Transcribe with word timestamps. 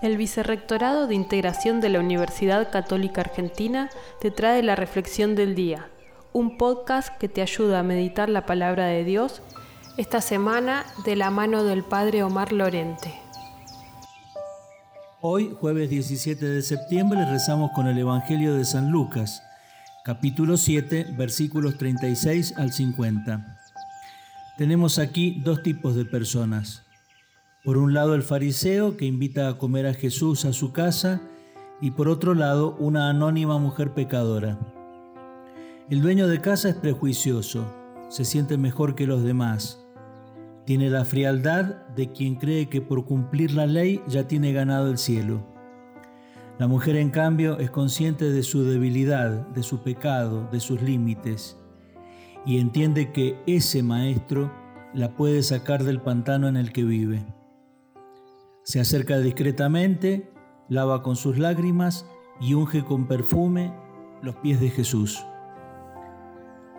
El 0.00 0.16
Vicerrectorado 0.16 1.06
de 1.06 1.14
Integración 1.14 1.80
de 1.80 1.88
la 1.88 2.00
Universidad 2.00 2.70
Católica 2.70 3.20
Argentina 3.20 3.90
te 4.20 4.30
trae 4.30 4.62
la 4.62 4.74
Reflexión 4.74 5.34
del 5.34 5.54
Día, 5.54 5.88
un 6.32 6.56
podcast 6.56 7.16
que 7.18 7.28
te 7.28 7.42
ayuda 7.42 7.80
a 7.80 7.84
meditar 7.84 8.28
la 8.28 8.46
palabra 8.46 8.86
de 8.86 9.04
Dios 9.04 9.42
esta 9.96 10.20
semana 10.20 10.84
de 11.04 11.16
la 11.16 11.30
mano 11.30 11.64
del 11.64 11.84
Padre 11.84 12.22
Omar 12.22 12.52
Lorente. 12.52 13.12
Hoy, 15.20 15.54
jueves 15.60 15.90
17 15.90 16.44
de 16.44 16.62
septiembre, 16.62 17.24
rezamos 17.30 17.70
con 17.72 17.86
el 17.86 17.96
Evangelio 17.98 18.54
de 18.54 18.64
San 18.64 18.90
Lucas, 18.90 19.42
capítulo 20.04 20.56
7, 20.56 21.14
versículos 21.16 21.78
36 21.78 22.54
al 22.56 22.72
50. 22.72 23.58
Tenemos 24.58 24.98
aquí 24.98 25.40
dos 25.44 25.62
tipos 25.62 25.94
de 25.94 26.04
personas 26.04 26.82
por 27.64 27.78
un 27.78 27.94
lado 27.94 28.14
el 28.14 28.22
fariseo 28.22 28.96
que 28.96 29.04
invita 29.04 29.48
a 29.48 29.56
comer 29.56 29.86
a 29.86 29.94
Jesús 29.94 30.44
a 30.44 30.52
su 30.52 30.72
casa 30.72 31.22
y 31.80 31.92
por 31.92 32.08
otro 32.08 32.34
lado 32.34 32.76
una 32.80 33.08
anónima 33.08 33.58
mujer 33.58 33.94
pecadora. 33.94 34.58
El 35.88 36.02
dueño 36.02 36.26
de 36.26 36.40
casa 36.40 36.70
es 36.70 36.74
prejuicioso, 36.74 37.64
se 38.08 38.24
siente 38.24 38.56
mejor 38.56 38.94
que 38.94 39.06
los 39.06 39.22
demás. 39.22 39.78
Tiene 40.64 40.90
la 40.90 41.04
frialdad 41.04 41.86
de 41.94 42.10
quien 42.10 42.34
cree 42.36 42.68
que 42.68 42.80
por 42.80 43.04
cumplir 43.04 43.52
la 43.52 43.66
ley 43.66 44.02
ya 44.08 44.26
tiene 44.26 44.52
ganado 44.52 44.90
el 44.90 44.98
cielo. 44.98 45.44
La 46.58 46.66
mujer 46.66 46.96
en 46.96 47.10
cambio 47.10 47.58
es 47.58 47.70
consciente 47.70 48.30
de 48.30 48.42
su 48.42 48.64
debilidad, 48.64 49.46
de 49.48 49.62
su 49.62 49.82
pecado, 49.82 50.48
de 50.52 50.60
sus 50.60 50.82
límites, 50.82 51.56
y 52.44 52.58
entiende 52.58 53.12
que 53.12 53.40
ese 53.46 53.82
maestro 53.82 54.52
la 54.94 55.16
puede 55.16 55.42
sacar 55.42 55.84
del 55.84 56.00
pantano 56.00 56.48
en 56.48 56.56
el 56.56 56.72
que 56.72 56.84
vive. 56.84 57.24
Se 58.64 58.78
acerca 58.78 59.18
discretamente, 59.18 60.30
lava 60.68 61.02
con 61.02 61.16
sus 61.16 61.36
lágrimas 61.36 62.06
y 62.40 62.54
unge 62.54 62.84
con 62.84 63.08
perfume 63.08 63.74
los 64.22 64.36
pies 64.36 64.60
de 64.60 64.70
Jesús. 64.70 65.24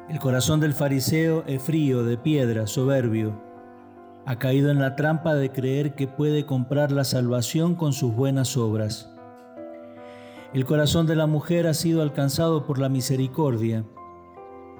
El 0.09 0.19
corazón 0.19 0.61
del 0.61 0.73
fariseo 0.73 1.43
es 1.45 1.61
frío, 1.61 2.03
de 2.03 2.17
piedra, 2.17 2.67
soberbio. 2.67 3.41
Ha 4.25 4.39
caído 4.39 4.71
en 4.71 4.79
la 4.79 4.95
trampa 4.95 5.35
de 5.35 5.51
creer 5.51 5.95
que 5.95 6.07
puede 6.07 6.45
comprar 6.45 6.91
la 6.91 7.03
salvación 7.03 7.75
con 7.75 7.91
sus 7.91 8.13
buenas 8.13 8.55
obras. 8.55 9.09
El 10.53 10.65
corazón 10.65 11.05
de 11.05 11.15
la 11.15 11.27
mujer 11.27 11.67
ha 11.67 11.73
sido 11.73 12.01
alcanzado 12.01 12.65
por 12.65 12.79
la 12.79 12.87
misericordia. 12.87 13.83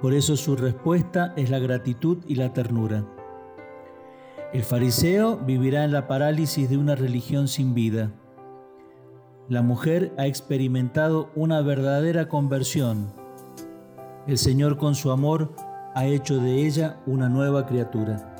Por 0.00 0.14
eso 0.14 0.36
su 0.36 0.56
respuesta 0.56 1.34
es 1.36 1.50
la 1.50 1.58
gratitud 1.58 2.18
y 2.26 2.36
la 2.36 2.52
ternura. 2.52 3.04
El 4.54 4.62
fariseo 4.62 5.36
vivirá 5.36 5.82
en 5.82 5.90
la 5.90 6.06
parálisis 6.06 6.70
de 6.70 6.76
una 6.76 6.94
religión 6.94 7.48
sin 7.48 7.74
vida. 7.74 8.12
La 9.48 9.62
mujer 9.62 10.14
ha 10.16 10.28
experimentado 10.28 11.32
una 11.34 11.60
verdadera 11.60 12.28
conversión. 12.28 13.12
El 14.28 14.38
Señor 14.38 14.76
con 14.78 14.94
su 14.94 15.10
amor 15.10 15.56
ha 15.96 16.06
hecho 16.06 16.38
de 16.38 16.64
ella 16.64 17.00
una 17.04 17.28
nueva 17.28 17.66
criatura. 17.66 18.33